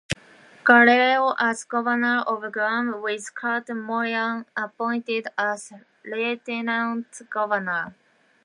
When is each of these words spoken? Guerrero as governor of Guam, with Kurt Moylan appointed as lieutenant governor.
Guerrero 0.63 1.35
as 1.37 1.63
governor 1.63 2.21
of 2.25 2.51
Guam, 2.51 3.03
with 3.03 3.35
Kurt 3.35 3.69
Moylan 3.69 4.47
appointed 4.57 5.27
as 5.37 5.71
lieutenant 6.03 7.21
governor. 7.29 7.93